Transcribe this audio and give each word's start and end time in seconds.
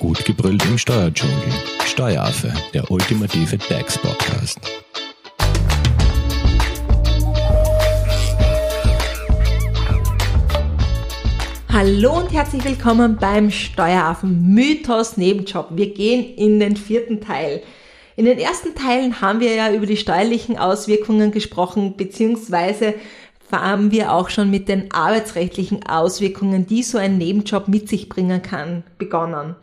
Gut 0.00 0.24
gebrüllt 0.24 0.64
im 0.64 0.78
Steuerdschungel. 0.78 1.36
Steueraffe, 1.84 2.50
der 2.72 2.90
ultimative 2.90 3.58
DAX-Podcast. 3.58 4.58
Hallo 11.70 12.16
und 12.16 12.32
herzlich 12.32 12.64
willkommen 12.64 13.18
beim 13.20 13.50
Steueraffen 13.50 14.54
Mythos 14.54 15.18
Nebenjob. 15.18 15.68
Wir 15.72 15.92
gehen 15.92 16.34
in 16.34 16.60
den 16.60 16.76
vierten 16.76 17.20
Teil. 17.20 17.62
In 18.16 18.24
den 18.24 18.38
ersten 18.38 18.74
Teilen 18.74 19.20
haben 19.20 19.40
wir 19.40 19.54
ja 19.54 19.70
über 19.70 19.84
die 19.84 19.98
steuerlichen 19.98 20.56
Auswirkungen 20.56 21.30
gesprochen, 21.30 21.98
beziehungsweise 21.98 22.94
haben 23.52 23.90
wir 23.90 24.14
auch 24.14 24.30
schon 24.30 24.50
mit 24.50 24.66
den 24.70 24.90
arbeitsrechtlichen 24.92 25.84
Auswirkungen, 25.86 26.66
die 26.66 26.84
so 26.84 26.96
ein 26.96 27.18
Nebenjob 27.18 27.68
mit 27.68 27.90
sich 27.90 28.08
bringen 28.08 28.40
kann, 28.40 28.82
begonnen. 28.96 29.56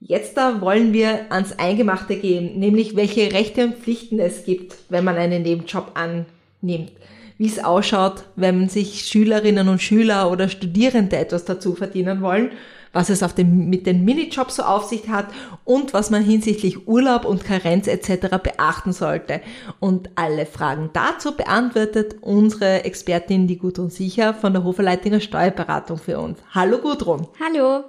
Jetzt 0.00 0.36
da 0.36 0.60
wollen 0.60 0.92
wir 0.92 1.32
ans 1.32 1.58
Eingemachte 1.58 2.16
gehen, 2.16 2.58
nämlich 2.58 2.96
welche 2.96 3.32
Rechte 3.32 3.64
und 3.64 3.76
Pflichten 3.76 4.18
es 4.18 4.44
gibt, 4.44 4.76
wenn 4.90 5.04
man 5.04 5.16
einen 5.16 5.42
Nebenjob 5.42 5.92
annimmt. 5.94 6.92
Wie 7.38 7.46
es 7.46 7.62
ausschaut, 7.64 8.24
wenn 8.36 8.68
sich 8.68 9.06
Schülerinnen 9.06 9.68
und 9.68 9.80
Schüler 9.80 10.30
oder 10.30 10.48
Studierende 10.48 11.16
etwas 11.16 11.44
dazu 11.46 11.74
verdienen 11.74 12.20
wollen, 12.20 12.50
was 12.92 13.10
es 13.10 13.22
auf 13.22 13.34
dem, 13.34 13.68
mit 13.68 13.86
den 13.86 14.04
Minijobs 14.04 14.56
so 14.56 14.62
auf 14.62 14.84
sich 14.84 15.08
hat 15.08 15.26
und 15.64 15.92
was 15.92 16.10
man 16.10 16.22
hinsichtlich 16.22 16.86
Urlaub 16.86 17.24
und 17.24 17.44
Karenz 17.44 17.88
etc. 17.88 18.36
beachten 18.42 18.92
sollte. 18.92 19.40
Und 19.80 20.10
alle 20.14 20.46
Fragen 20.46 20.90
dazu 20.92 21.36
beantwortet 21.36 22.16
unsere 22.20 22.84
Expertin, 22.84 23.46
die 23.46 23.58
Gudrun 23.58 23.90
Sicher 23.90 24.34
von 24.34 24.52
der 24.52 24.64
Hoferleitinger 24.64 25.20
Steuerberatung 25.20 25.98
für 25.98 26.18
uns. 26.18 26.38
Hallo 26.54 26.78
Gudrun. 26.78 27.28
Hallo. 27.40 27.84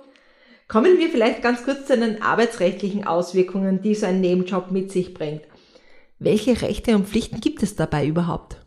Kommen 0.68 1.00
wir 1.00 1.10
vielleicht 1.10 1.42
ganz 1.42 1.64
kurz 1.64 1.86
zu 1.88 1.98
den 1.98 2.22
arbeitsrechtlichen 2.22 3.08
Auswirkungen, 3.08 3.82
die 3.82 3.96
so 3.96 4.06
ein 4.06 4.20
Nebenjob 4.20 4.72
mit 4.72 4.92
sich 4.92 5.14
bringt. 5.14 5.44
Welche 6.20 6.62
Rechte 6.62 6.96
und 6.96 7.08
Pflichten 7.08 7.40
gibt 7.40 7.64
es 7.64 7.76
dabei 7.76 8.06
überhaupt? 8.06 8.58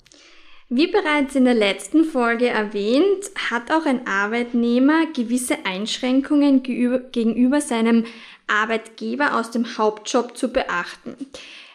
Wie 0.70 0.86
bereits 0.86 1.34
in 1.34 1.44
der 1.44 1.54
letzten 1.54 2.04
Folge 2.04 2.46
erwähnt, 2.46 3.30
hat 3.50 3.72
auch 3.72 3.86
ein 3.86 4.06
Arbeitnehmer 4.06 5.06
gewisse 5.14 5.66
Einschränkungen 5.66 6.62
gegenüber 6.62 7.60
seinem 7.60 8.04
Arbeitgeber 8.46 9.36
aus 9.36 9.50
dem 9.50 9.76
Hauptjob 9.76 10.36
zu 10.38 10.52
beachten. 10.52 11.16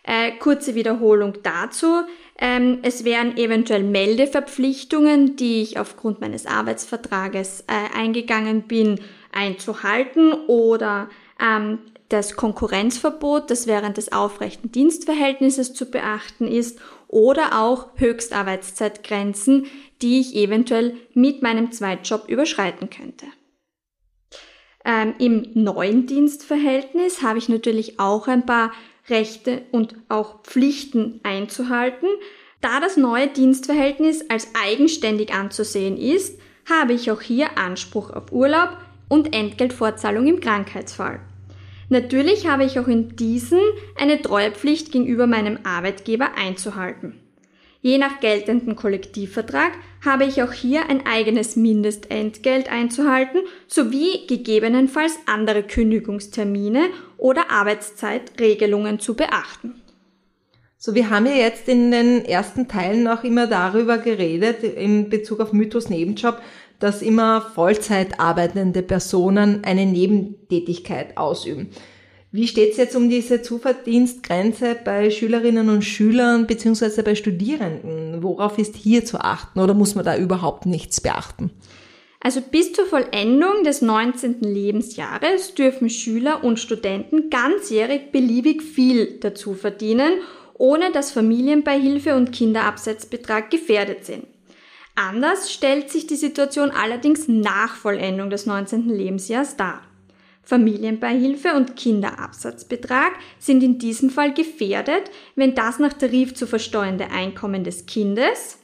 Äh, 0.04 0.32
kurze 0.40 0.76
Wiederholung 0.76 1.34
dazu. 1.44 2.04
Ähm, 2.40 2.80
es 2.84 3.04
wären 3.04 3.38
eventuell 3.38 3.84
Meldeverpflichtungen, 3.84 5.36
die 5.36 5.62
ich 5.62 5.80
aufgrund 5.80 6.22
meines 6.22 6.46
Arbeitsvertrages 6.46 7.62
äh, 7.62 7.98
eingegangen 7.98 8.64
bin, 8.64 9.00
einzuhalten 9.36 10.34
oder 10.48 11.10
ähm, 11.40 11.80
das 12.10 12.36
Konkurrenzverbot, 12.36 13.50
das 13.50 13.68
während 13.68 13.98
des 13.98 14.12
aufrechten 14.12 14.72
Dienstverhältnisses 14.72 15.74
zu 15.74 15.90
beachten 15.90 16.48
ist 16.48 16.80
oder 17.08 17.62
auch 17.62 17.90
Höchstarbeitszeitgrenzen, 17.96 19.66
die 20.02 20.20
ich 20.20 20.36
eventuell 20.36 20.96
mit 21.14 21.42
meinem 21.42 21.72
Zweitjob 21.72 22.28
überschreiten 22.30 22.90
könnte. 22.90 23.26
Ähm, 24.84 25.16
Im 25.18 25.48
neuen 25.56 26.06
Dienstverhältnis 26.06 27.24
habe 27.24 27.40
ich 27.40 27.50
natürlich 27.50 28.00
auch 28.00 28.28
ein 28.28 28.46
paar 28.46 28.72
Rechte 29.10 29.64
und 29.72 29.96
auch 30.10 30.44
Pflichten 30.44 31.20
einzuhalten. 31.24 32.08
Da 32.62 32.80
das 32.80 32.98
neue 32.98 33.28
Dienstverhältnis 33.28 34.30
als 34.30 34.50
eigenständig 34.64 35.34
anzusehen 35.34 35.98
ist, 35.98 36.40
habe 36.70 36.94
ich 36.94 37.12
auch 37.12 37.22
hier 37.22 37.58
Anspruch 37.58 38.12
auf 38.12 38.32
Urlaub 38.32 38.78
und 39.08 39.36
Entgeltfortzahlung 39.36 40.28
im 40.28 40.40
Krankheitsfall. 40.40 41.20
Natürlich 41.90 42.48
habe 42.48 42.64
ich 42.64 42.80
auch 42.80 42.88
in 42.88 43.16
diesen 43.16 43.60
eine 43.96 44.22
Treuepflicht 44.22 44.92
gegenüber 44.92 45.28
meinem 45.28 45.60
Arbeitgeber 45.64 46.32
einzuhalten. 46.36 47.20
Je 47.82 48.00
nach 48.00 48.20
geltenden 48.20 48.76
Kollektivvertrag 48.76 49.74
habe 50.04 50.26
ich 50.26 50.42
auch 50.42 50.52
hier 50.52 50.90
ein 50.90 51.06
eigenes 51.06 51.56
Mindestentgelt 51.56 52.68
einzuhalten 52.72 53.42
sowie 53.68 54.26
gegebenenfalls 54.26 55.20
andere 55.28 55.62
Kündigungstermine 55.62 56.90
oder 57.18 57.52
Arbeitszeitregelungen 57.52 59.00
zu 59.00 59.14
beachten. 59.14 59.82
So, 60.86 60.94
wir 60.94 61.10
haben 61.10 61.26
ja 61.26 61.32
jetzt 61.32 61.68
in 61.68 61.90
den 61.90 62.26
ersten 62.26 62.68
Teilen 62.68 63.08
auch 63.08 63.24
immer 63.24 63.48
darüber 63.48 63.98
geredet, 63.98 64.62
in 64.62 65.10
Bezug 65.10 65.40
auf 65.40 65.52
Mythos 65.52 65.90
Nebenjob, 65.90 66.40
dass 66.78 67.02
immer 67.02 67.42
Vollzeit 67.42 68.20
arbeitende 68.20 68.84
Personen 68.84 69.64
eine 69.64 69.88
Nebentätigkeit 69.88 71.18
ausüben. 71.18 71.72
Wie 72.32 72.48
steht 72.48 72.74
es 72.74 72.78
jetzt 72.78 72.96
um 72.96 73.10
diese 73.10 73.42
Zuverdienstgrenze 73.42 74.78
bei 74.86 75.10
Schülerinnen 75.10 75.70
und 75.70 75.82
Schülern 75.82 76.46
beziehungsweise 76.46 77.02
bei 77.02 77.16
Studierenden? 77.16 78.22
Worauf 78.22 78.60
ist 78.60 78.76
hier 78.76 79.06
zu 79.06 79.18
achten 79.18 79.62
oder 79.62 79.74
muss 79.74 79.96
man 79.96 80.06
da 80.06 80.16
überhaupt 80.16 80.68
nichts 80.68 81.02
beachten? 81.02 81.50
Also 82.20 82.42
bis 82.42 82.74
zur 82.74 82.86
Vollendung 82.86 83.64
des 83.64 83.82
19. 83.82 84.42
Lebensjahres 84.42 85.56
dürfen 85.56 85.90
Schüler 85.90 86.44
und 86.44 86.60
Studenten 86.60 87.32
ganzjährig 87.32 88.12
beliebig 88.12 88.62
viel 88.62 89.18
dazu 89.20 89.56
verdienen, 89.56 90.20
ohne 90.58 90.92
dass 90.92 91.12
Familienbeihilfe 91.12 92.16
und 92.16 92.32
Kinderabsetzbetrag 92.32 93.52
gefährdet 93.52 94.06
sind. 94.06 94.26
Anders 94.96 95.52
stellt 95.52 95.90
sich 95.90 96.08
die 96.08 96.16
Situation 96.16 96.72
allerdings 96.72 97.28
nach 97.28 97.76
Vollendung 97.76 98.30
des 98.30 98.46
19. 98.46 98.90
Lebensjahres 98.90 99.58
dar. 99.58 99.82
Familienbeihilfe 100.44 101.54
und 101.56 101.76
Kinderabsatzbetrag 101.76 103.14
sind 103.40 103.64
in 103.64 103.80
diesem 103.80 104.10
Fall 104.10 104.34
gefährdet, 104.34 105.10
wenn 105.36 105.56
das 105.56 105.80
nach 105.80 105.94
Tarif 105.94 106.36
zu 106.36 106.48
versteuernde 106.48 107.10
Einkommen 107.12 107.64
des 107.64 107.88
Kindes 107.88 108.60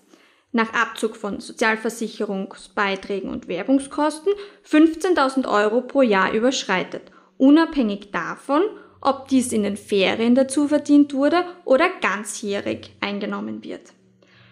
nach 0.54 0.74
Abzug 0.74 1.16
von 1.16 1.40
Sozialversicherungsbeiträgen 1.40 3.30
und 3.30 3.48
Werbungskosten 3.48 4.34
15.000 4.70 5.48
Euro 5.52 5.82
pro 5.82 6.02
Jahr 6.02 6.34
überschreitet, 6.34 7.12
unabhängig 7.38 8.12
davon, 8.12 8.62
ob 9.02 9.28
dies 9.28 9.52
in 9.52 9.64
den 9.64 9.78
Ferien 9.78 10.36
dazu 10.36 10.68
verdient 10.68 11.14
wurde 11.14 11.44
oder 11.66 11.90
ganzjährig 12.02 12.92
eingenommen 13.02 13.64
wird. 13.64 13.94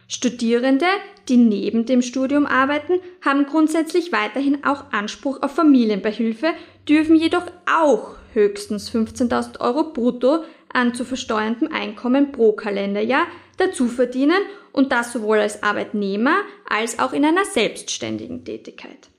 Studierende, 0.08 0.88
die 1.28 1.38
neben 1.38 1.86
dem 1.86 2.02
Studium 2.02 2.48
arbeiten, 2.48 3.00
haben 3.24 3.46
grundsätzlich 3.46 4.12
weiterhin 4.12 4.64
auch 4.64 4.92
Anspruch 4.92 5.44
auf 5.44 5.54
Familienbeihilfe, 5.54 6.48
dürfen 6.88 7.16
jedoch 7.16 7.46
auch 7.68 8.16
höchstens 8.34 8.92
15.000 8.92 9.60
Euro 9.60 9.94
brutto 9.94 10.44
an 10.74 10.96
zu 10.96 11.06
versteuerndem 11.06 11.72
Einkommen 11.72 12.32
pro 12.32 12.54
Kalenderjahr 12.54 13.28
dazu 13.58 13.88
verdienen 13.88 14.42
und 14.72 14.92
das 14.92 15.14
sowohl 15.14 15.40
als 15.40 15.62
Arbeitnehmer 15.62 16.38
als 16.68 16.98
auch 16.98 17.14
in 17.14 17.24
einer 17.24 17.46
selbstständigen 17.46 18.44
Tätigkeit. 18.44 19.10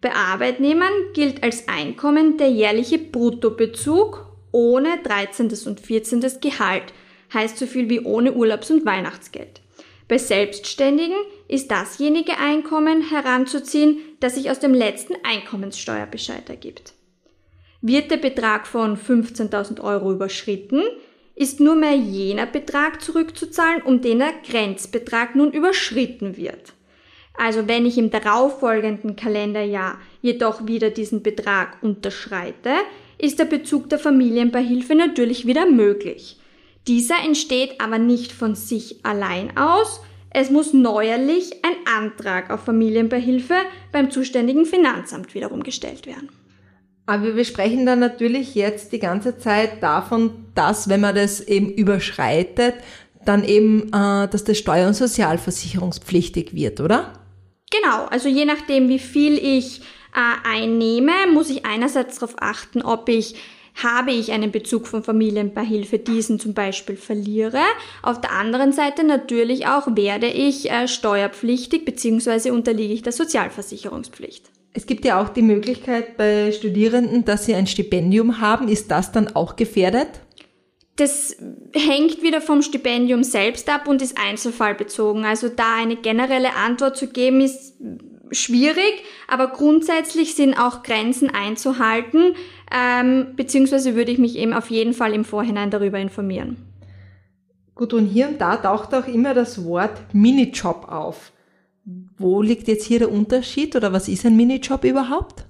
Bei 0.00 0.14
Arbeitnehmern 0.14 0.92
gilt 1.12 1.42
als 1.42 1.68
Einkommen 1.68 2.38
der 2.38 2.50
jährliche 2.50 2.98
Bruttobezug 2.98 4.29
ohne 4.52 5.02
13. 5.02 5.48
und 5.66 5.80
14. 5.80 6.20
Gehalt, 6.40 6.92
heißt 7.32 7.58
so 7.58 7.66
viel 7.66 7.88
wie 7.88 8.00
ohne 8.00 8.32
Urlaubs- 8.32 8.70
und 8.70 8.84
Weihnachtsgeld. 8.84 9.60
Bei 10.08 10.18
Selbstständigen 10.18 11.16
ist 11.46 11.70
dasjenige 11.70 12.36
Einkommen 12.38 13.10
heranzuziehen, 13.10 13.98
das 14.18 14.34
sich 14.34 14.50
aus 14.50 14.58
dem 14.58 14.74
letzten 14.74 15.14
Einkommenssteuerbescheid 15.22 16.48
ergibt. 16.50 16.94
Wird 17.80 18.10
der 18.10 18.16
Betrag 18.16 18.66
von 18.66 18.96
15.000 18.96 19.80
Euro 19.80 20.12
überschritten, 20.12 20.82
ist 21.36 21.60
nur 21.60 21.76
mehr 21.76 21.94
jener 21.94 22.46
Betrag 22.46 23.00
zurückzuzahlen, 23.00 23.82
um 23.82 24.02
den 24.02 24.18
der 24.18 24.34
Grenzbetrag 24.46 25.36
nun 25.36 25.52
überschritten 25.52 26.36
wird. 26.36 26.74
Also 27.34 27.68
wenn 27.68 27.86
ich 27.86 27.96
im 27.96 28.10
darauffolgenden 28.10 29.16
Kalenderjahr 29.16 29.98
jedoch 30.20 30.66
wieder 30.66 30.90
diesen 30.90 31.22
Betrag 31.22 31.78
unterschreite, 31.82 32.70
ist 33.20 33.38
der 33.38 33.44
Bezug 33.44 33.88
der 33.90 33.98
Familienbeihilfe 33.98 34.94
natürlich 34.94 35.46
wieder 35.46 35.68
möglich. 35.68 36.38
Dieser 36.86 37.16
entsteht 37.24 37.80
aber 37.80 37.98
nicht 37.98 38.32
von 38.32 38.54
sich 38.54 39.04
allein 39.04 39.56
aus. 39.56 40.00
Es 40.30 40.50
muss 40.50 40.72
neuerlich 40.72 41.52
ein 41.64 42.02
Antrag 42.02 42.50
auf 42.50 42.60
Familienbeihilfe 42.64 43.54
beim 43.92 44.10
zuständigen 44.10 44.64
Finanzamt 44.64 45.34
wiederum 45.34 45.62
gestellt 45.62 46.06
werden. 46.06 46.30
Aber 47.06 47.34
wir 47.34 47.44
sprechen 47.44 47.86
dann 47.86 47.98
natürlich 47.98 48.54
jetzt 48.54 48.92
die 48.92 49.00
ganze 49.00 49.36
Zeit 49.36 49.82
davon, 49.82 50.46
dass 50.54 50.88
wenn 50.88 51.00
man 51.00 51.14
das 51.14 51.40
eben 51.40 51.68
überschreitet, 51.70 52.74
dann 53.24 53.44
eben, 53.44 53.88
äh, 53.88 54.28
dass 54.28 54.44
das 54.44 54.58
steuer- 54.58 54.86
und 54.86 54.94
sozialversicherungspflichtig 54.94 56.54
wird, 56.54 56.80
oder? 56.80 57.12
Genau, 57.70 58.06
also 58.06 58.28
je 58.28 58.44
nachdem, 58.44 58.88
wie 58.88 58.98
viel 58.98 59.36
ich 59.36 59.82
äh, 60.14 60.48
einnehme, 60.48 61.12
muss 61.32 61.50
ich 61.50 61.66
einerseits 61.66 62.18
darauf 62.18 62.36
achten, 62.40 62.82
ob 62.82 63.08
ich 63.08 63.34
habe 63.82 64.12
ich 64.12 64.32
einen 64.32 64.50
Bezug 64.50 64.86
von 64.86 65.02
Familienbeihilfe, 65.02 65.98
diesen 65.98 66.38
zum 66.38 66.54
Beispiel 66.54 66.96
verliere. 66.96 67.60
Auf 68.02 68.20
der 68.20 68.32
anderen 68.32 68.72
Seite 68.72 69.04
natürlich 69.04 69.66
auch 69.66 69.96
werde 69.96 70.26
ich 70.26 70.70
äh, 70.70 70.88
steuerpflichtig 70.88 71.84
bzw. 71.84 72.50
unterliege 72.50 72.92
ich 72.92 73.02
der 73.02 73.12
Sozialversicherungspflicht. 73.12 74.50
Es 74.72 74.86
gibt 74.86 75.04
ja 75.04 75.20
auch 75.20 75.28
die 75.28 75.42
Möglichkeit 75.42 76.16
bei 76.16 76.52
Studierenden, 76.52 77.24
dass 77.24 77.44
sie 77.46 77.54
ein 77.54 77.66
Stipendium 77.66 78.40
haben. 78.40 78.68
Ist 78.68 78.90
das 78.90 79.10
dann 79.10 79.34
auch 79.34 79.56
gefährdet? 79.56 80.08
Das 80.96 81.36
hängt 81.72 82.22
wieder 82.22 82.40
vom 82.40 82.62
Stipendium 82.62 83.24
selbst 83.24 83.68
ab 83.68 83.88
und 83.88 84.02
ist 84.02 84.18
einzelfallbezogen. 84.18 85.24
Also 85.24 85.48
da 85.48 85.76
eine 85.76 85.96
generelle 85.96 86.54
Antwort 86.54 86.96
zu 86.96 87.08
geben, 87.08 87.40
ist 87.40 87.74
schwierig, 88.32 89.02
aber 89.28 89.48
grundsätzlich 89.48 90.34
sind 90.34 90.54
auch 90.54 90.82
Grenzen 90.82 91.30
einzuhalten, 91.30 92.34
ähm, 92.72 93.34
beziehungsweise 93.36 93.94
würde 93.94 94.12
ich 94.12 94.18
mich 94.18 94.36
eben 94.36 94.52
auf 94.52 94.70
jeden 94.70 94.92
Fall 94.92 95.12
im 95.14 95.24
Vorhinein 95.24 95.70
darüber 95.70 95.98
informieren. 95.98 96.56
Gut, 97.74 97.94
und 97.94 98.06
hier 98.06 98.28
und 98.28 98.40
da 98.40 98.56
taucht 98.56 98.94
auch 98.94 99.06
immer 99.06 99.32
das 99.32 99.64
Wort 99.64 99.98
Minijob 100.12 100.86
auf. 100.88 101.32
Wo 102.18 102.42
liegt 102.42 102.68
jetzt 102.68 102.84
hier 102.84 102.98
der 102.98 103.10
Unterschied 103.10 103.74
oder 103.74 103.92
was 103.92 104.08
ist 104.08 104.26
ein 104.26 104.36
Minijob 104.36 104.84
überhaupt? 104.84 105.46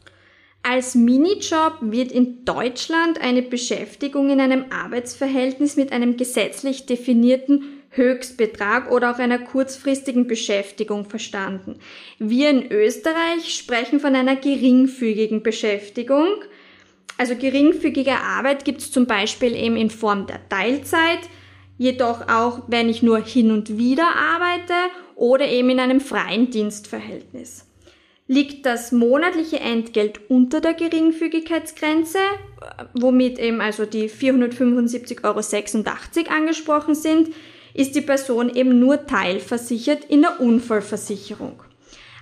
Als 0.63 0.95
Minijob 0.95 1.79
wird 1.81 2.13
in 2.13 2.45
Deutschland 2.45 3.21
eine 3.21 3.43
Beschäftigung 3.43 4.31
in 4.31 4.41
einem 4.41 4.67
Arbeitsverhältnis 4.71 5.77
mit 5.77 5.91
einem 5.91 6.17
gesetzlich 6.17 6.87
definierten 6.87 7.80
Höchstbetrag 7.91 8.91
oder 8.91 9.11
auch 9.11 9.19
einer 9.19 9.39
kurzfristigen 9.39 10.29
Beschäftigung 10.29 11.07
verstanden. 11.07 11.81
Wir 12.19 12.51
in 12.51 12.71
Österreich 12.71 13.55
sprechen 13.55 13.99
von 13.99 14.15
einer 14.15 14.37
geringfügigen 14.37 15.43
Beschäftigung. 15.43 16.29
Also 17.19 17.35
geringfügige 17.35 18.15
Arbeit 18.15 18.65
gibt 18.65 18.81
es 18.81 18.93
zum 18.93 19.07
Beispiel 19.07 19.57
eben 19.57 19.77
in 19.77 19.91
Form 19.91 20.27
der 20.27 20.49
Teilzeit, 20.49 21.19
jedoch 21.79 22.29
auch, 22.29 22.63
wenn 22.69 22.89
ich 22.89 23.03
nur 23.03 23.19
hin 23.19 23.51
und 23.51 23.77
wieder 23.77 24.15
arbeite 24.17 24.75
oder 25.17 25.49
eben 25.49 25.71
in 25.71 25.81
einem 25.81 26.01
freien 26.01 26.51
Dienstverhältnis. 26.51 27.67
Liegt 28.29 28.65
das 28.65 28.93
monatliche 28.93 29.59
Entgelt 29.59 30.31
unter 30.31 30.61
der 30.61 30.75
Geringfügigkeitsgrenze, 30.75 32.21
womit 32.95 33.41
eben 33.41 33.61
also 33.61 33.85
die 33.85 34.09
475,86 34.09 35.25
Euro 35.25 36.31
angesprochen 36.33 36.95
sind, 36.95 37.31
ist 37.75 37.95
die 37.95 38.01
Person 38.01 38.55
eben 38.55 38.79
nur 38.79 39.07
teilversichert 39.07 40.05
in 40.05 40.23
der 40.23 40.41
Unfallversicherung. 40.41 41.63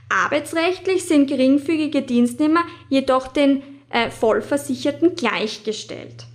Arbeitsrechtlich 0.09 1.05
sind 1.05 1.27
geringfügige 1.27 2.03
Dienstnehmer 2.03 2.65
jedoch 2.89 3.29
den 3.29 3.63
äh, 3.91 4.11
Vollversicherten 4.11 5.15
gleichgestellt. 5.15 6.27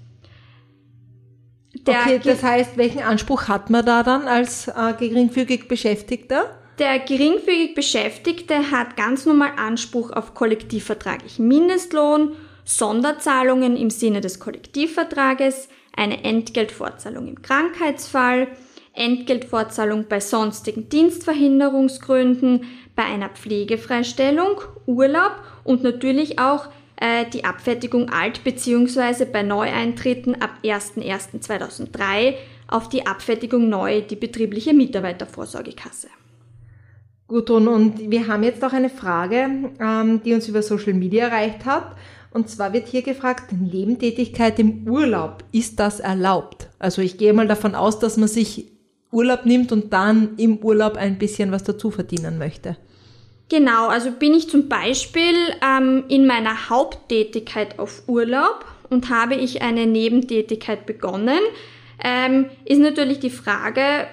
Der 1.87 2.01
okay, 2.01 2.21
das 2.23 2.43
heißt, 2.43 2.77
welchen 2.77 3.01
Anspruch 3.01 3.47
hat 3.47 3.69
man 3.69 3.85
da 3.85 4.03
dann 4.03 4.27
als 4.27 4.67
äh, 4.67 4.93
geringfügig 4.97 5.67
Beschäftigter? 5.67 6.59
Der 6.79 6.99
geringfügig 6.99 7.75
Beschäftigte 7.75 8.71
hat 8.71 8.95
ganz 8.95 9.25
normal 9.25 9.51
Anspruch 9.57 10.11
auf 10.11 10.33
kollektivvertraglichen 10.33 11.47
Mindestlohn, 11.47 12.35
Sonderzahlungen 12.63 13.75
im 13.75 13.89
Sinne 13.89 14.21
des 14.21 14.39
Kollektivvertrages, 14.39 15.67
eine 15.95 16.23
Entgeltfortzahlung 16.23 17.27
im 17.27 17.41
Krankheitsfall, 17.41 18.47
Entgeltfortzahlung 18.93 20.05
bei 20.07 20.19
sonstigen 20.19 20.89
Dienstverhinderungsgründen, 20.89 22.65
bei 22.95 23.03
einer 23.03 23.29
Pflegefreistellung, 23.29 24.61
Urlaub 24.85 25.33
und 25.63 25.83
natürlich 25.83 26.39
auch 26.39 26.67
äh, 26.97 27.25
die 27.31 27.43
Abfertigung 27.43 28.09
alt 28.09 28.43
bzw. 28.43 29.25
bei 29.25 29.43
Neueintritten 29.43 30.41
ab 30.41 30.51
01.01.2003 30.63 32.35
auf 32.67 32.89
die 32.89 33.05
Abfertigung 33.05 33.67
neu 33.69 34.01
die 34.01 34.15
betriebliche 34.15 34.73
Mitarbeitervorsorgekasse. 34.73 36.07
Gut, 37.27 37.49
und 37.49 38.11
wir 38.11 38.27
haben 38.27 38.43
jetzt 38.43 38.63
auch 38.63 38.73
eine 38.73 38.89
Frage, 38.89 39.71
ähm, 39.79 40.21
die 40.23 40.33
uns 40.33 40.47
über 40.47 40.61
Social 40.61 40.93
Media 40.93 41.27
erreicht 41.27 41.65
hat. 41.65 41.95
Und 42.31 42.49
zwar 42.49 42.73
wird 42.73 42.87
hier 42.87 43.01
gefragt, 43.01 43.51
Nebentätigkeit 43.51 44.59
im 44.59 44.87
Urlaub, 44.87 45.43
ist 45.51 45.79
das 45.79 45.99
erlaubt? 45.99 46.67
Also 46.79 47.01
ich 47.01 47.17
gehe 47.17 47.33
mal 47.33 47.47
davon 47.47 47.75
aus, 47.75 47.99
dass 47.99 48.17
man 48.17 48.27
sich 48.27 48.72
Urlaub 49.13 49.45
nimmt 49.45 49.71
und 49.71 49.93
dann 49.93 50.29
im 50.37 50.57
Urlaub 50.57 50.97
ein 50.97 51.17
bisschen 51.17 51.51
was 51.51 51.63
dazu 51.63 51.91
verdienen 51.91 52.37
möchte. 52.37 52.77
Genau, 53.49 53.87
also 53.87 54.11
bin 54.11 54.33
ich 54.33 54.49
zum 54.49 54.67
Beispiel 54.67 55.35
ähm, 55.61 56.05
in 56.07 56.25
meiner 56.25 56.69
Haupttätigkeit 56.69 57.77
auf 57.77 58.03
Urlaub 58.07 58.65
und 58.89 59.09
habe 59.09 59.35
ich 59.35 59.61
eine 59.61 59.85
Nebentätigkeit 59.85 60.85
begonnen, 60.85 61.39
ähm, 62.03 62.47
ist 62.65 62.79
natürlich 62.79 63.19
die 63.19 63.29
Frage, 63.29 64.07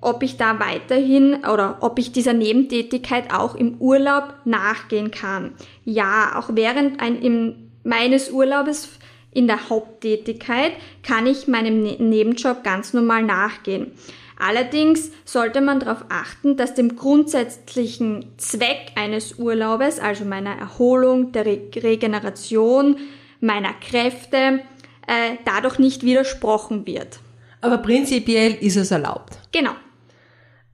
ob 0.00 0.22
ich 0.22 0.36
da 0.36 0.60
weiterhin 0.60 1.44
oder 1.44 1.78
ob 1.80 1.98
ich 1.98 2.12
dieser 2.12 2.32
Nebentätigkeit 2.32 3.32
auch 3.34 3.54
im 3.54 3.78
Urlaub 3.78 4.34
nachgehen 4.44 5.10
kann. 5.10 5.52
Ja, 5.84 6.32
auch 6.36 6.50
während 6.52 7.00
ein, 7.00 7.20
im, 7.20 7.70
meines 7.82 8.30
Urlaubes 8.30 8.90
in 9.32 9.46
der 9.46 9.68
Haupttätigkeit 9.68 10.72
kann 11.02 11.26
ich 11.26 11.48
meinem 11.48 11.82
ne 11.82 11.96
Nebenjob 11.98 12.64
ganz 12.64 12.94
normal 12.94 13.22
nachgehen. 13.22 13.92
Allerdings 14.38 15.10
sollte 15.24 15.60
man 15.60 15.80
darauf 15.80 16.04
achten, 16.10 16.56
dass 16.56 16.74
dem 16.74 16.94
grundsätzlichen 16.94 18.32
Zweck 18.38 18.92
eines 18.94 19.38
Urlaubes, 19.38 19.98
also 19.98 20.24
meiner 20.24 20.56
Erholung, 20.56 21.32
der 21.32 21.44
Re 21.44 21.60
Regeneration, 21.74 22.98
meiner 23.40 23.72
Kräfte, 23.72 24.60
äh, 25.08 25.36
dadurch 25.44 25.80
nicht 25.80 26.04
widersprochen 26.04 26.86
wird. 26.86 27.18
Aber 27.60 27.78
prinzipiell 27.78 28.54
ist 28.60 28.76
es 28.76 28.92
erlaubt. 28.92 29.38
Genau. 29.50 29.72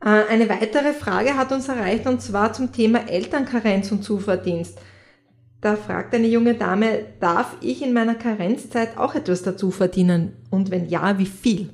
Äh, 0.05 0.31
eine 0.31 0.49
weitere 0.51 0.93
Frage 0.93 1.35
hat 1.35 1.51
uns 1.51 1.69
erreicht 1.69 2.07
und 2.07 2.21
zwar 2.21 2.53
zum 2.53 2.71
Thema 2.71 3.09
Elternkarenz 3.09 3.91
und 3.91 4.03
Zuverdienst. 4.03 4.79
Da 5.63 5.77
fragt 5.77 6.15
eine 6.15 6.27
junge 6.27 6.53
Dame, 6.53 7.07
darf 7.21 7.57
ich 7.63 7.81
in 7.81 7.95
meiner 7.95 8.15
Karenzzeit 8.15 8.99
auch 8.99 9.15
etwas 9.15 9.43
dazu 9.43 9.71
verdienen? 9.71 10.37
Und 10.51 10.71
wenn 10.71 10.87
ja, 10.91 11.19
wie 11.19 11.25
viel? 11.25 11.71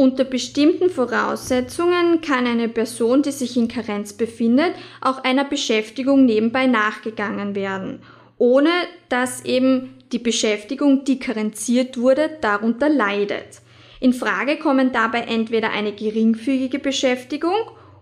Unter 0.00 0.24
bestimmten 0.24 0.88
Voraussetzungen 0.88 2.22
kann 2.22 2.46
eine 2.46 2.70
Person, 2.70 3.20
die 3.20 3.32
sich 3.32 3.58
in 3.58 3.68
Karenz 3.68 4.14
befindet, 4.14 4.72
auch 5.02 5.24
einer 5.24 5.44
Beschäftigung 5.44 6.24
nebenbei 6.24 6.66
nachgegangen 6.66 7.54
werden, 7.54 8.00
ohne 8.38 8.70
dass 9.10 9.44
eben 9.44 9.98
die 10.10 10.18
Beschäftigung, 10.18 11.04
die 11.04 11.18
karenziert 11.18 11.98
wurde, 11.98 12.30
darunter 12.40 12.88
leidet. 12.88 13.60
In 14.00 14.14
Frage 14.14 14.56
kommen 14.56 14.90
dabei 14.90 15.20
entweder 15.20 15.68
eine 15.68 15.92
geringfügige 15.92 16.78
Beschäftigung 16.78 17.58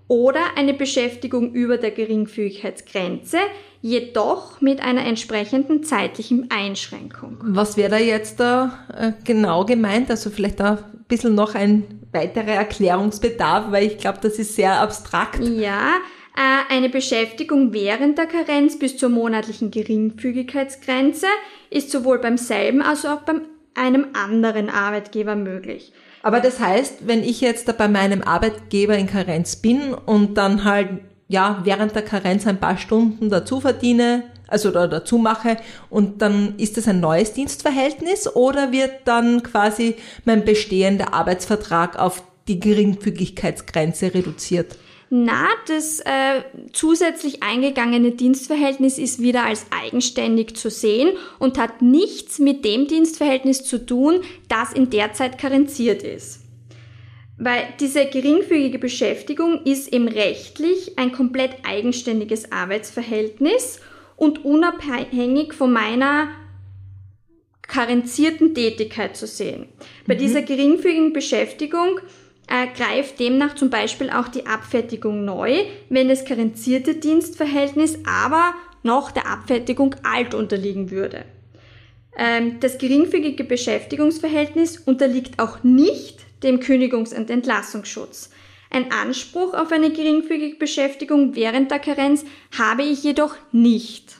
oder 0.06 0.56
eine 0.56 0.74
Beschäftigung 0.74 1.52
über 1.52 1.78
der 1.78 1.90
Geringfügigkeitsgrenze, 1.90 3.38
jedoch 3.82 4.60
mit 4.60 4.80
einer 4.80 5.04
entsprechenden 5.04 5.82
zeitlichen 5.82 6.48
Einschränkung. 6.48 7.38
Was 7.40 7.76
wäre 7.76 7.90
da 7.90 7.98
jetzt 7.98 8.38
da 8.38 8.86
äh, 8.96 9.12
genau 9.24 9.64
gemeint? 9.64 10.10
Also 10.10 10.30
vielleicht 10.30 10.60
da 10.60 10.78
bisschen 11.08 11.34
noch 11.34 11.54
ein 11.54 11.84
weiterer 12.12 12.52
Erklärungsbedarf, 12.52 13.70
weil 13.70 13.86
ich 13.86 13.98
glaube, 13.98 14.18
das 14.22 14.38
ist 14.38 14.54
sehr 14.54 14.80
abstrakt. 14.80 15.40
Ja, 15.42 15.94
äh, 16.36 16.74
eine 16.74 16.88
Beschäftigung 16.88 17.72
während 17.72 18.18
der 18.18 18.26
Karenz 18.26 18.78
bis 18.78 18.96
zur 18.96 19.08
monatlichen 19.08 19.70
Geringfügigkeitsgrenze 19.70 21.26
ist 21.70 21.90
sowohl 21.90 22.18
beim 22.18 22.38
selben 22.38 22.82
als 22.82 23.04
auch 23.04 23.22
beim 23.22 23.42
einem 23.74 24.08
anderen 24.12 24.70
Arbeitgeber 24.70 25.36
möglich. 25.36 25.92
Aber 26.22 26.40
das 26.40 26.60
heißt, 26.60 27.06
wenn 27.06 27.22
ich 27.22 27.40
jetzt 27.40 27.76
bei 27.78 27.88
meinem 27.88 28.22
Arbeitgeber 28.22 28.96
in 28.96 29.06
Karenz 29.06 29.56
bin 29.56 29.94
und 29.94 30.34
dann 30.34 30.64
halt 30.64 30.88
ja 31.28 31.60
während 31.64 31.94
der 31.94 32.02
Karenz 32.02 32.46
ein 32.46 32.58
paar 32.58 32.76
Stunden 32.76 33.30
dazu 33.30 33.60
verdiene, 33.60 34.24
also 34.48 34.70
da 34.70 34.86
dazu 34.86 35.18
mache 35.18 35.58
und 35.90 36.20
dann 36.20 36.54
ist 36.58 36.76
das 36.76 36.88
ein 36.88 37.00
neues 37.00 37.32
Dienstverhältnis 37.34 38.34
oder 38.34 38.72
wird 38.72 38.92
dann 39.04 39.42
quasi 39.42 39.94
mein 40.24 40.44
bestehender 40.44 41.14
Arbeitsvertrag 41.14 41.98
auf 41.98 42.22
die 42.48 42.58
Geringfügigkeitsgrenze 42.58 44.14
reduziert? 44.14 44.76
Na, 45.10 45.46
das 45.66 46.00
äh, 46.00 46.42
zusätzlich 46.72 47.42
eingegangene 47.42 48.10
Dienstverhältnis 48.10 48.98
ist 48.98 49.22
wieder 49.22 49.44
als 49.44 49.66
eigenständig 49.70 50.56
zu 50.56 50.68
sehen 50.68 51.16
und 51.38 51.56
hat 51.56 51.80
nichts 51.80 52.38
mit 52.38 52.62
dem 52.64 52.88
Dienstverhältnis 52.88 53.64
zu 53.64 53.86
tun, 53.86 54.20
das 54.48 54.74
in 54.74 54.90
der 54.90 55.14
Zeit 55.14 55.38
karenziert 55.38 56.02
ist. 56.02 56.40
Weil 57.38 57.68
diese 57.80 58.04
geringfügige 58.04 58.78
Beschäftigung 58.78 59.62
ist 59.64 59.90
eben 59.92 60.08
rechtlich 60.08 60.98
ein 60.98 61.12
komplett 61.12 61.52
eigenständiges 61.62 62.52
Arbeitsverhältnis 62.52 63.80
und 64.18 64.44
unabhängig 64.44 65.54
von 65.54 65.72
meiner 65.72 66.28
karenzierten 67.62 68.54
Tätigkeit 68.54 69.16
zu 69.16 69.26
sehen. 69.26 69.68
Bei 70.06 70.14
mhm. 70.14 70.18
dieser 70.18 70.42
geringfügigen 70.42 71.12
Beschäftigung 71.12 72.00
äh, 72.48 72.66
greift 72.76 73.20
demnach 73.20 73.54
zum 73.54 73.70
Beispiel 73.70 74.10
auch 74.10 74.28
die 74.28 74.46
Abfertigung 74.46 75.24
neu, 75.24 75.64
wenn 75.88 76.08
das 76.08 76.24
karenzierte 76.24 76.96
Dienstverhältnis 76.96 77.98
aber 78.06 78.54
noch 78.82 79.12
der 79.12 79.28
Abfertigung 79.28 79.94
alt 80.02 80.34
unterliegen 80.34 80.90
würde. 80.90 81.24
Ähm, 82.16 82.58
das 82.58 82.78
geringfügige 82.78 83.44
Beschäftigungsverhältnis 83.44 84.78
unterliegt 84.78 85.38
auch 85.38 85.62
nicht 85.62 86.18
dem 86.42 86.58
Kündigungs- 86.58 87.16
und 87.16 87.30
Entlassungsschutz. 87.30 88.30
Ein 88.70 88.92
Anspruch 88.92 89.54
auf 89.54 89.72
eine 89.72 89.90
geringfügige 89.90 90.56
Beschäftigung 90.56 91.34
während 91.34 91.70
der 91.70 91.78
Karenz 91.78 92.24
habe 92.56 92.82
ich 92.82 93.02
jedoch 93.02 93.34
nicht. 93.50 94.16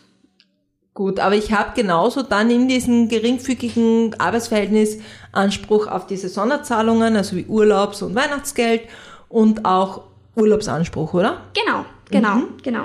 Gut, 0.95 1.21
aber 1.21 1.37
ich 1.37 1.53
habe 1.53 1.81
genauso 1.81 2.23
dann 2.23 2.51
in 2.51 2.67
diesem 2.67 3.09
geringfügigen 3.09 4.17
Arbeitsverhältnis 4.19 4.99
Anspruch 5.31 5.87
auf 5.87 6.07
diese 6.07 6.29
Sonderzahlungen, 6.29 7.15
also 7.15 7.37
wie 7.37 7.47
Urlaubs- 7.47 8.03
und 8.03 8.17
Weihnachtsgeld 8.17 8.83
und 9.29 9.65
auch 9.65 10.03
Urlaubsanspruch, 10.35 11.15
oder? 11.15 11.43
Genau, 11.55 11.85
genau, 12.11 12.35
mhm. 12.37 12.57
genau. 12.63 12.85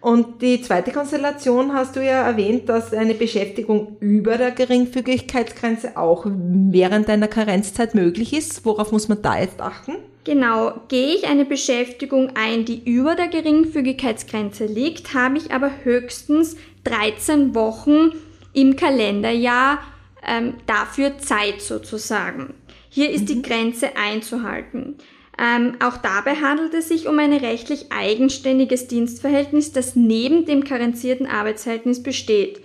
Und 0.00 0.42
die 0.42 0.60
zweite 0.60 0.90
Konstellation 0.90 1.72
hast 1.72 1.94
du 1.94 2.04
ja 2.04 2.26
erwähnt, 2.26 2.68
dass 2.68 2.92
eine 2.92 3.14
Beschäftigung 3.14 3.96
über 4.00 4.36
der 4.36 4.50
Geringfügigkeitsgrenze 4.50 5.96
auch 5.96 6.26
während 6.26 7.08
deiner 7.08 7.28
Karenzzeit 7.28 7.94
möglich 7.94 8.32
ist. 8.32 8.64
Worauf 8.64 8.90
muss 8.90 9.08
man 9.08 9.22
da 9.22 9.38
jetzt 9.38 9.60
achten? 9.60 9.92
Genau, 10.24 10.80
gehe 10.88 11.16
ich 11.16 11.26
eine 11.26 11.44
Beschäftigung 11.44 12.30
ein, 12.34 12.64
die 12.64 12.82
über 12.84 13.16
der 13.16 13.28
Geringfügigkeitsgrenze 13.28 14.66
liegt, 14.66 15.14
habe 15.14 15.38
ich 15.38 15.50
aber 15.50 15.70
höchstens 15.82 16.56
13 16.84 17.54
Wochen 17.54 18.12
im 18.52 18.76
Kalenderjahr 18.76 19.82
ähm, 20.24 20.54
dafür 20.66 21.18
Zeit 21.18 21.60
sozusagen. 21.60 22.54
Hier 22.88 23.10
ist 23.10 23.22
mhm. 23.22 23.26
die 23.26 23.42
Grenze 23.42 23.96
einzuhalten. 23.96 24.96
Ähm, 25.38 25.76
auch 25.82 25.96
dabei 25.96 26.36
handelt 26.36 26.74
es 26.74 26.88
sich 26.88 27.08
um 27.08 27.18
ein 27.18 27.32
rechtlich 27.32 27.90
eigenständiges 27.90 28.86
Dienstverhältnis, 28.86 29.72
das 29.72 29.96
neben 29.96 30.44
dem 30.44 30.62
karenzierten 30.62 31.26
Arbeitsverhältnis 31.26 32.02
besteht. 32.02 32.60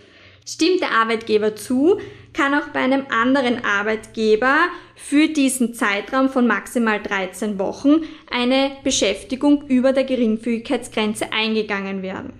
Stimmt 0.50 0.80
der 0.80 0.92
Arbeitgeber 0.92 1.58
zu, 1.58 2.00
kann 2.32 2.54
auch 2.54 2.70
bei 2.70 2.80
einem 2.80 3.06
anderen 3.10 3.66
Arbeitgeber 3.66 4.56
für 4.96 5.28
diesen 5.28 5.74
Zeitraum 5.74 6.30
von 6.30 6.48
maximal 6.48 7.04
13 7.04 7.60
Wochen 7.60 8.06
eine 8.32 8.72
Beschäftigung 8.82 9.66
über 9.68 9.92
der 9.92 10.06
Geringfügigkeitsgrenze 10.06 11.34
eingegangen 11.34 12.02
werden. 12.02 12.32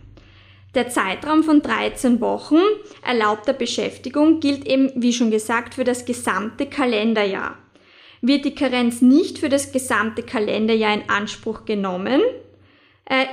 Der 0.74 0.88
Zeitraum 0.88 1.44
von 1.44 1.62
13 1.62 2.22
Wochen 2.22 2.60
erlaubter 3.06 3.52
Beschäftigung 3.52 4.40
gilt 4.40 4.66
eben, 4.66 4.90
wie 4.96 5.12
schon 5.12 5.30
gesagt, 5.30 5.74
für 5.74 5.84
das 5.84 6.06
gesamte 6.06 6.66
Kalenderjahr. 6.66 7.58
Wird 8.22 8.46
die 8.46 8.56
Karenz 8.56 9.02
nicht 9.02 9.38
für 9.38 9.50
das 9.50 9.74
gesamte 9.74 10.24
Kalenderjahr 10.24 10.94
in 10.94 11.10
Anspruch 11.10 11.66
genommen, 11.66 12.22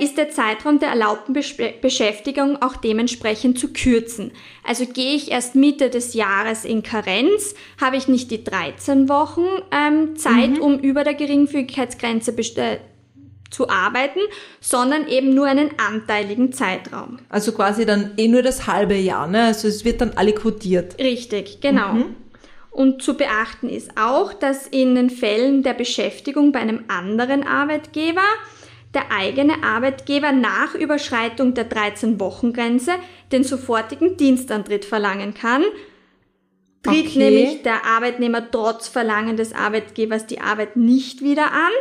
ist 0.01 0.17
der 0.17 0.29
Zeitraum 0.29 0.79
der 0.79 0.89
erlaubten 0.89 1.33
Beschäftigung 1.33 2.61
auch 2.61 2.77
dementsprechend 2.77 3.59
zu 3.59 3.73
kürzen. 3.73 4.31
Also 4.63 4.85
gehe 4.85 5.15
ich 5.15 5.31
erst 5.31 5.55
Mitte 5.55 5.89
des 5.89 6.13
Jahres 6.13 6.63
in 6.63 6.81
Karenz, 6.81 7.55
habe 7.79 7.97
ich 7.97 8.07
nicht 8.07 8.31
die 8.31 8.43
13 8.43 9.09
Wochen 9.09 9.45
ähm, 9.71 10.15
Zeit, 10.15 10.51
mhm. 10.51 10.61
um 10.61 10.79
über 10.79 11.03
der 11.03 11.13
Geringfügigkeitsgrenze 11.13 12.31
äh, 12.31 12.77
zu 13.49 13.69
arbeiten, 13.69 14.19
sondern 14.59 15.07
eben 15.07 15.33
nur 15.33 15.45
einen 15.45 15.71
anteiligen 15.77 16.51
Zeitraum. 16.51 17.19
Also 17.29 17.51
quasi 17.51 17.85
dann 17.85 18.11
eh 18.17 18.27
nur 18.27 18.41
das 18.41 18.67
halbe 18.67 18.95
Jahr, 18.95 19.27
ne? 19.27 19.45
Also 19.45 19.67
es 19.67 19.85
wird 19.85 20.01
dann 20.01 20.13
alle 20.15 20.33
quotiert. 20.33 20.97
Richtig, 20.99 21.61
genau. 21.61 21.93
Mhm. 21.93 22.15
Und 22.71 23.01
zu 23.01 23.15
beachten 23.15 23.69
ist 23.69 23.91
auch, 23.97 24.33
dass 24.33 24.67
in 24.67 24.95
den 24.95 25.09
Fällen 25.09 25.63
der 25.63 25.73
Beschäftigung 25.73 26.51
bei 26.51 26.59
einem 26.59 26.83
anderen 26.89 27.43
Arbeitgeber 27.47 28.21
der 28.95 29.11
eigene 29.11 29.63
Arbeitgeber 29.63 30.31
nach 30.31 30.73
Überschreitung 30.73 31.53
der 31.53 31.69
13-Wochen-Grenze 31.69 32.93
den 33.31 33.43
sofortigen 33.43 34.17
Dienstantritt 34.17 34.85
verlangen 34.85 35.33
kann. 35.33 35.63
Tritt 36.81 37.07
okay. 37.07 37.17
nämlich 37.19 37.63
der 37.63 37.85
Arbeitnehmer 37.85 38.49
trotz 38.49 38.87
Verlangen 38.87 39.37
des 39.37 39.53
Arbeitgebers 39.53 40.25
die 40.25 40.39
Arbeit 40.39 40.75
nicht 40.75 41.21
wieder 41.21 41.51
an, 41.51 41.71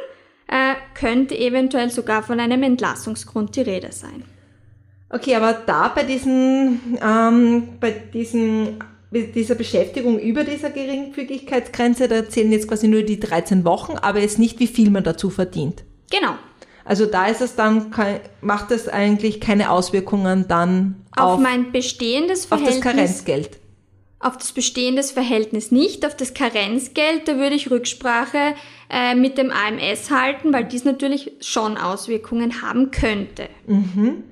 äh, 0.48 0.74
könnte 0.98 1.38
eventuell 1.38 1.90
sogar 1.90 2.22
von 2.22 2.40
einem 2.40 2.62
Entlassungsgrund 2.62 3.56
die 3.56 3.62
Rede 3.62 3.92
sein. 3.92 4.24
Okay, 5.10 5.36
aber 5.36 5.52
da 5.52 5.88
bei 5.88 6.02
diesen, 6.02 6.98
ähm, 7.02 7.68
bei 7.80 7.90
diesen 7.90 8.82
dieser 9.14 9.54
Beschäftigung 9.54 10.18
über 10.18 10.44
dieser 10.44 10.70
Geringfügigkeitsgrenze, 10.70 12.08
da 12.08 12.28
zählen 12.28 12.52
jetzt 12.52 12.68
quasi 12.68 12.88
nur 12.88 13.02
die 13.02 13.20
13 13.20 13.64
Wochen, 13.64 13.96
aber 13.96 14.20
jetzt 14.20 14.38
nicht, 14.38 14.58
wie 14.58 14.66
viel 14.66 14.90
man 14.90 15.04
dazu 15.04 15.30
verdient. 15.30 15.84
Genau. 16.10 16.34
Also 16.84 17.06
da 17.06 17.26
ist 17.26 17.40
es 17.40 17.56
dann, 17.56 17.92
macht 18.40 18.70
es 18.70 18.88
eigentlich 18.88 19.40
keine 19.40 19.70
Auswirkungen 19.70 20.46
dann 20.48 21.04
auf, 21.16 21.34
auf 21.34 21.40
mein 21.40 21.72
bestehendes 21.72 22.44
Verhältnis. 22.44 22.76
Auf 22.76 22.82
das 22.82 22.92
Karenzgeld. 22.92 23.58
Auf 24.20 24.38
das 24.38 24.52
bestehendes 24.52 25.10
Verhältnis 25.10 25.70
nicht, 25.70 26.06
auf 26.06 26.16
das 26.16 26.32
Karenzgeld, 26.34 27.28
da 27.28 27.36
würde 27.36 27.56
ich 27.56 27.70
Rücksprache 27.70 28.54
äh, 28.90 29.14
mit 29.14 29.36
dem 29.38 29.50
AMS 29.50 30.10
halten, 30.10 30.52
weil 30.52 30.64
dies 30.64 30.84
natürlich 30.84 31.32
schon 31.40 31.76
Auswirkungen 31.76 32.62
haben 32.62 32.90
könnte. 32.90 33.48
Mhm. 33.66 34.24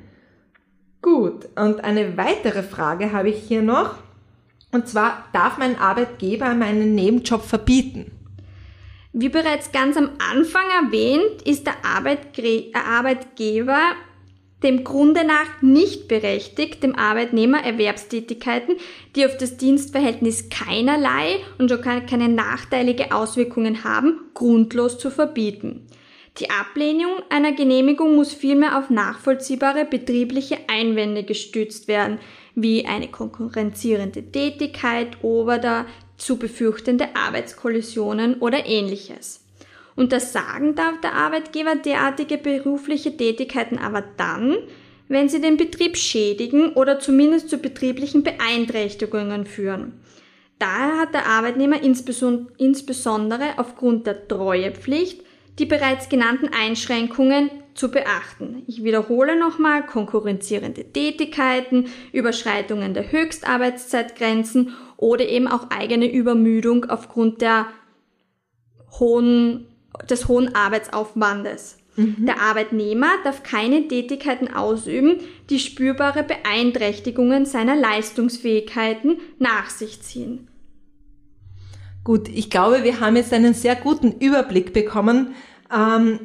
Gut, 1.02 1.48
und 1.56 1.84
eine 1.84 2.16
weitere 2.16 2.62
Frage 2.62 3.12
habe 3.12 3.30
ich 3.30 3.42
hier 3.48 3.60
noch. 3.60 3.96
Und 4.70 4.88
zwar 4.88 5.24
darf 5.32 5.58
mein 5.58 5.78
Arbeitgeber 5.78 6.54
meinen 6.54 6.94
Nebenjob 6.94 7.44
verbieten. 7.44 8.12
Wie 9.12 9.28
bereits 9.28 9.72
ganz 9.72 9.96
am 9.96 10.10
Anfang 10.30 10.64
erwähnt, 10.84 11.42
ist 11.44 11.66
der 11.66 11.74
äh, 11.74 12.74
Arbeitgeber 12.74 13.78
dem 14.62 14.84
Grunde 14.84 15.24
nach 15.24 15.60
nicht 15.60 16.08
berechtigt, 16.08 16.82
dem 16.82 16.94
Arbeitnehmer 16.94 17.64
Erwerbstätigkeiten, 17.64 18.76
die 19.16 19.26
auf 19.26 19.36
das 19.36 19.56
Dienstverhältnis 19.56 20.48
keinerlei 20.50 21.40
und 21.58 21.68
schon 21.68 21.82
keine 21.82 22.28
nachteilige 22.28 23.12
Auswirkungen 23.12 23.84
haben, 23.84 24.20
grundlos 24.34 24.98
zu 24.98 25.10
verbieten. 25.10 25.86
Die 26.38 26.48
Ablehnung 26.48 27.16
einer 27.28 27.52
Genehmigung 27.52 28.16
muss 28.16 28.32
vielmehr 28.32 28.78
auf 28.78 28.88
nachvollziehbare 28.88 29.84
betriebliche 29.84 30.56
Einwände 30.66 31.24
gestützt 31.24 31.88
werden, 31.88 32.18
wie 32.54 32.86
eine 32.86 33.08
konkurrenzierende 33.08 34.22
Tätigkeit 34.30 35.22
oder 35.22 35.86
zu 36.16 36.38
befürchtende 36.38 37.16
Arbeitskollisionen 37.16 38.34
oder 38.34 38.66
ähnliches. 38.66 39.44
Untersagen 39.96 40.74
darf 40.74 41.00
der 41.00 41.14
Arbeitgeber 41.14 41.76
derartige 41.76 42.38
berufliche 42.38 43.16
Tätigkeiten 43.16 43.78
aber 43.78 44.02
dann, 44.16 44.56
wenn 45.08 45.28
sie 45.28 45.40
den 45.40 45.56
Betrieb 45.56 45.96
schädigen 45.96 46.72
oder 46.72 46.98
zumindest 46.98 47.50
zu 47.50 47.58
betrieblichen 47.58 48.22
Beeinträchtigungen 48.22 49.44
führen. 49.46 50.00
Daher 50.58 50.98
hat 50.98 51.12
der 51.12 51.26
Arbeitnehmer 51.26 51.82
insbesondere 51.82 53.58
aufgrund 53.58 54.06
der 54.06 54.28
Treuepflicht 54.28 55.22
die 55.58 55.66
bereits 55.66 56.08
genannten 56.08 56.48
Einschränkungen 56.48 57.50
zu 57.74 57.90
beachten. 57.90 58.62
Ich 58.66 58.84
wiederhole 58.84 59.38
nochmal 59.38 59.84
konkurrenzierende 59.84 60.84
Tätigkeiten, 60.84 61.86
Überschreitungen 62.12 62.94
der 62.94 63.10
Höchstarbeitszeitgrenzen 63.12 64.72
oder 65.02 65.28
eben 65.28 65.48
auch 65.48 65.70
eigene 65.70 66.10
Übermüdung 66.10 66.84
aufgrund 66.84 67.42
der 67.42 67.66
hohen, 69.00 69.66
des 70.08 70.28
hohen 70.28 70.54
Arbeitsaufwandes. 70.54 71.78
Mhm. 71.96 72.24
Der 72.24 72.40
Arbeitnehmer 72.40 73.08
darf 73.24 73.42
keine 73.42 73.88
Tätigkeiten 73.88 74.54
ausüben, 74.54 75.16
die 75.50 75.58
spürbare 75.58 76.22
Beeinträchtigungen 76.22 77.46
seiner 77.46 77.74
Leistungsfähigkeiten 77.74 79.18
nach 79.40 79.70
sich 79.70 80.00
ziehen. 80.02 80.46
Gut, 82.04 82.28
ich 82.28 82.48
glaube, 82.48 82.84
wir 82.84 83.00
haben 83.00 83.16
jetzt 83.16 83.32
einen 83.32 83.54
sehr 83.54 83.74
guten 83.74 84.12
Überblick 84.12 84.72
bekommen, 84.72 85.34
ähm, 85.74 86.20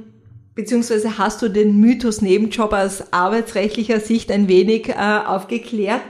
beziehungsweise 0.54 1.18
hast 1.18 1.42
du 1.42 1.50
den 1.50 1.80
Mythos 1.80 2.22
Nebenjob 2.22 2.74
aus 2.74 3.12
arbeitsrechtlicher 3.12 4.00
Sicht 4.00 4.32
ein 4.32 4.48
wenig 4.48 4.90
äh, 4.90 4.94
aufgeklärt, 4.94 6.02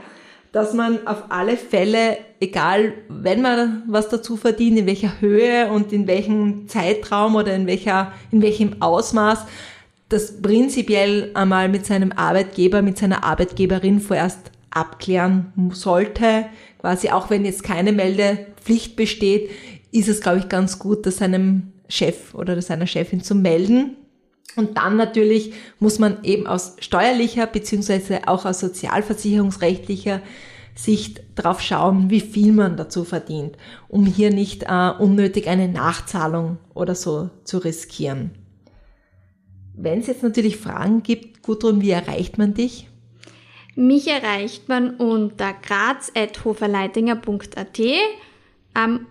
dass 0.58 0.74
man 0.74 1.06
auf 1.06 1.26
alle 1.28 1.56
Fälle, 1.56 2.18
egal 2.40 2.92
wenn 3.08 3.42
man 3.42 3.84
was 3.86 4.08
dazu 4.08 4.36
verdient, 4.36 4.76
in 4.76 4.86
welcher 4.86 5.20
Höhe 5.20 5.70
und 5.70 5.92
in 5.92 6.08
welchem 6.08 6.66
Zeitraum 6.66 7.36
oder 7.36 7.54
in 7.54 7.68
welcher, 7.68 8.12
in 8.32 8.42
welchem 8.42 8.82
Ausmaß, 8.82 9.44
das 10.08 10.42
prinzipiell 10.42 11.30
einmal 11.34 11.68
mit 11.68 11.86
seinem 11.86 12.10
Arbeitgeber, 12.10 12.82
mit 12.82 12.98
seiner 12.98 13.22
Arbeitgeberin 13.22 14.00
vorerst 14.00 14.50
abklären 14.70 15.52
sollte. 15.74 16.46
Quasi 16.80 17.10
auch 17.10 17.30
wenn 17.30 17.44
jetzt 17.44 17.62
keine 17.62 17.92
Meldepflicht 17.92 18.96
besteht, 18.96 19.50
ist 19.92 20.08
es, 20.08 20.20
glaube 20.20 20.38
ich, 20.38 20.48
ganz 20.48 20.80
gut, 20.80 21.06
das 21.06 21.18
seinem 21.18 21.72
Chef 21.88 22.34
oder 22.34 22.60
seiner 22.62 22.88
Chefin 22.88 23.22
zu 23.22 23.36
melden. 23.36 23.96
Und 24.56 24.76
dann 24.76 24.96
natürlich 24.96 25.52
muss 25.78 25.98
man 25.98 26.24
eben 26.24 26.46
aus 26.46 26.76
steuerlicher 26.80 27.46
beziehungsweise 27.46 28.26
auch 28.26 28.44
aus 28.44 28.60
sozialversicherungsrechtlicher 28.60 30.20
Sicht 30.74 31.22
drauf 31.34 31.60
schauen, 31.60 32.10
wie 32.10 32.20
viel 32.20 32.52
man 32.52 32.76
dazu 32.76 33.04
verdient, 33.04 33.56
um 33.88 34.06
hier 34.06 34.30
nicht 34.30 34.64
äh, 34.64 34.90
unnötig 34.98 35.48
eine 35.48 35.68
Nachzahlung 35.68 36.58
oder 36.72 36.94
so 36.94 37.30
zu 37.44 37.58
riskieren. 37.58 38.30
Wenn 39.74 40.00
es 40.00 40.06
jetzt 40.06 40.22
natürlich 40.22 40.56
Fragen 40.56 41.02
gibt, 41.02 41.42
Gudrun, 41.42 41.80
wie 41.80 41.90
erreicht 41.90 42.38
man 42.38 42.54
dich? 42.54 42.88
Mich 43.74 44.08
erreicht 44.08 44.68
man 44.68 44.96
unter 44.96 45.52
graz.hoferleitinger.at. 45.52 47.78
Ähm, 47.78 49.06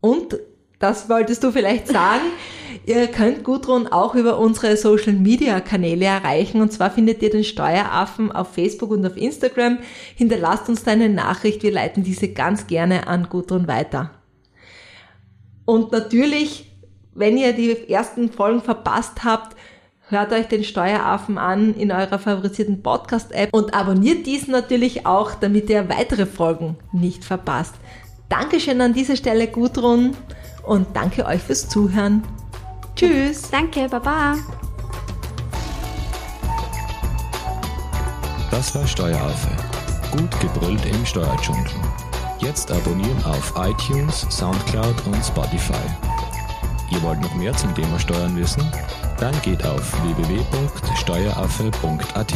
Und 0.00 0.38
Das 0.80 1.10
wolltest 1.10 1.44
du 1.44 1.52
vielleicht 1.52 1.88
sagen. 1.88 2.24
Ihr 2.86 3.06
könnt 3.06 3.44
Gudrun 3.44 3.86
auch 3.86 4.14
über 4.14 4.38
unsere 4.38 4.76
Social 4.78 5.12
Media 5.12 5.60
Kanäle 5.60 6.06
erreichen. 6.06 6.62
Und 6.62 6.72
zwar 6.72 6.90
findet 6.90 7.22
ihr 7.22 7.28
den 7.28 7.44
Steueraffen 7.44 8.32
auf 8.32 8.54
Facebook 8.54 8.90
und 8.90 9.04
auf 9.04 9.16
Instagram. 9.16 9.78
Hinterlasst 10.16 10.70
uns 10.70 10.82
deine 10.82 11.10
Nachricht. 11.10 11.62
Wir 11.62 11.72
leiten 11.72 12.02
diese 12.02 12.28
ganz 12.28 12.66
gerne 12.66 13.06
an 13.06 13.28
Gudrun 13.28 13.68
weiter. 13.68 14.12
Und 15.66 15.92
natürlich, 15.92 16.72
wenn 17.14 17.36
ihr 17.36 17.52
die 17.52 17.90
ersten 17.90 18.32
Folgen 18.32 18.62
verpasst 18.62 19.22
habt, 19.22 19.56
hört 20.08 20.32
euch 20.32 20.48
den 20.48 20.64
Steueraffen 20.64 21.36
an 21.36 21.74
in 21.74 21.92
eurer 21.92 22.18
favorisierten 22.18 22.82
Podcast-App 22.82 23.52
und 23.52 23.74
abonniert 23.74 24.26
diesen 24.26 24.52
natürlich 24.52 25.04
auch, 25.04 25.34
damit 25.34 25.68
ihr 25.68 25.90
weitere 25.90 26.24
Folgen 26.24 26.78
nicht 26.92 27.24
verpasst. 27.24 27.74
Dankeschön 28.30 28.80
an 28.80 28.94
dieser 28.94 29.16
Stelle, 29.16 29.48
Gudrun, 29.48 30.16
und 30.62 30.86
danke 30.94 31.26
euch 31.26 31.42
fürs 31.42 31.68
Zuhören. 31.68 32.22
Tschüss. 32.96 33.50
Danke, 33.50 33.88
Baba. 33.88 34.36
Das 38.50 38.74
war 38.74 38.86
Steueraffe. 38.86 39.50
Gut 40.10 40.40
gebrüllt 40.40 40.84
im 40.84 41.06
Steuerdschungel. 41.06 41.70
Jetzt 42.40 42.70
abonnieren 42.72 43.24
auf 43.24 43.54
iTunes, 43.56 44.26
Soundcloud 44.30 45.06
und 45.06 45.24
Spotify. 45.24 45.72
Ihr 46.90 47.00
wollt 47.02 47.20
noch 47.20 47.34
mehr 47.34 47.54
zum 47.54 47.74
Thema 47.74 47.98
Steuern 47.98 48.36
wissen? 48.36 48.62
Dann 49.18 49.34
geht 49.42 49.64
auf 49.64 49.92
www.steueraffe.at. 50.02 52.34